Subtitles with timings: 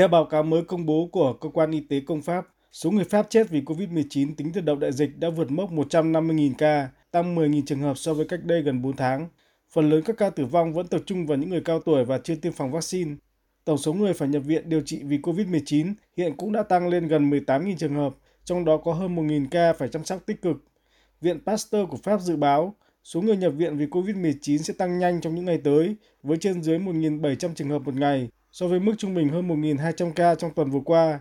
[0.00, 3.04] Theo báo cáo mới công bố của Cơ quan Y tế Công Pháp, số người
[3.04, 7.36] Pháp chết vì COVID-19 tính từ đầu đại dịch đã vượt mốc 150.000 ca, tăng
[7.36, 9.28] 10.000 trường hợp so với cách đây gần 4 tháng.
[9.70, 12.18] Phần lớn các ca tử vong vẫn tập trung vào những người cao tuổi và
[12.18, 13.14] chưa tiêm phòng vaccine.
[13.64, 17.08] Tổng số người phải nhập viện điều trị vì COVID-19 hiện cũng đã tăng lên
[17.08, 18.14] gần 18.000 trường hợp,
[18.44, 20.56] trong đó có hơn 1.000 ca phải chăm sóc tích cực.
[21.20, 22.74] Viện Pasteur của Pháp dự báo
[23.04, 26.62] số người nhập viện vì COVID-19 sẽ tăng nhanh trong những ngày tới, với trên
[26.62, 30.50] dưới 1.700 trường hợp một ngày, so với mức trung bình hơn 1.200 ca trong
[30.54, 31.20] tuần vừa qua.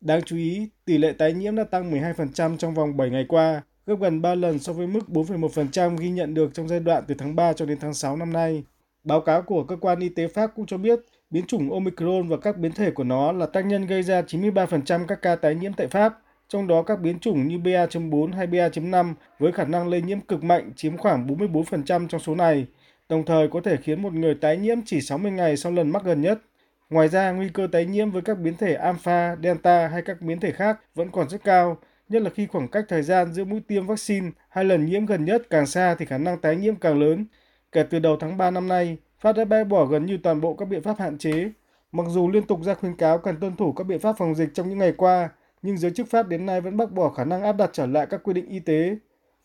[0.00, 3.62] Đáng chú ý, tỷ lệ tái nhiễm đã tăng 12% trong vòng 7 ngày qua,
[3.86, 7.14] gấp gần 3 lần so với mức 4,1% ghi nhận được trong giai đoạn từ
[7.18, 8.64] tháng 3 cho đến tháng 6 năm nay.
[9.04, 11.00] Báo cáo của cơ quan y tế Pháp cũng cho biết
[11.30, 15.06] biến chủng Omicron và các biến thể của nó là tác nhân gây ra 93%
[15.06, 19.14] các ca tái nhiễm tại Pháp, trong đó các biến chủng như BA.4 hay BA.5
[19.38, 22.66] với khả năng lây nhiễm cực mạnh chiếm khoảng 44% trong số này,
[23.08, 26.04] đồng thời có thể khiến một người tái nhiễm chỉ 60 ngày sau lần mắc
[26.04, 26.40] gần nhất.
[26.90, 30.40] Ngoài ra, nguy cơ tái nhiễm với các biến thể Alpha, Delta hay các biến
[30.40, 31.76] thể khác vẫn còn rất cao,
[32.08, 35.24] nhất là khi khoảng cách thời gian giữa mũi tiêm vaccine hai lần nhiễm gần
[35.24, 37.26] nhất càng xa thì khả năng tái nhiễm càng lớn.
[37.72, 40.54] Kể từ đầu tháng 3 năm nay, Pháp đã bãi bỏ gần như toàn bộ
[40.54, 41.50] các biện pháp hạn chế.
[41.92, 44.48] Mặc dù liên tục ra khuyến cáo cần tuân thủ các biện pháp phòng dịch
[44.54, 45.28] trong những ngày qua,
[45.62, 48.06] nhưng giới chức Pháp đến nay vẫn bác bỏ khả năng áp đặt trở lại
[48.10, 48.96] các quy định y tế.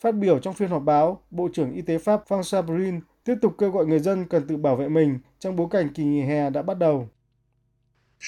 [0.02, 3.56] Phát biểu trong phiên họp báo, Bộ trưởng Y tế Pháp François Brin tiếp tục
[3.58, 6.50] kêu gọi người dân cần tự bảo vệ mình trong bối cảnh kỳ nghỉ hè
[6.50, 7.08] đã bắt đầu.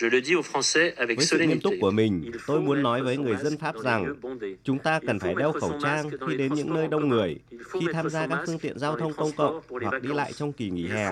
[0.02, 4.16] Với sự nghiêm túc của mình, tôi muốn nói với người dân Pháp rằng
[4.64, 8.10] chúng ta cần phải đeo khẩu trang khi đến những nơi đông người, khi tham
[8.10, 11.12] gia các phương tiện giao thông công cộng hoặc đi lại trong kỳ nghỉ hè.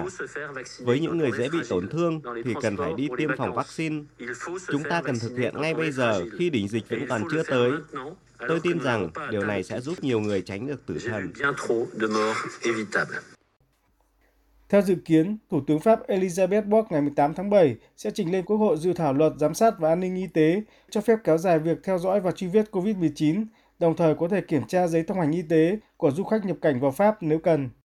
[0.80, 4.04] Với những người dễ bị tổn thương thì cần phải đi tiêm phòng vaccine.
[4.68, 7.72] Chúng ta cần thực hiện ngay bây giờ khi đỉnh dịch vẫn còn chưa tới.
[8.48, 11.34] Tôi tin rằng điều này sẽ giúp nhiều người tránh được tử thần.
[14.70, 18.46] Theo dự kiến, Thủ tướng Pháp Elizabeth Borg ngày 18 tháng 7 sẽ trình lên
[18.46, 21.38] Quốc hội dự thảo luật giám sát và an ninh y tế cho phép kéo
[21.38, 23.46] dài việc theo dõi và truy vết COVID-19,
[23.80, 26.58] đồng thời có thể kiểm tra giấy thông hành y tế của du khách nhập
[26.62, 27.70] cảnh vào Pháp nếu cần.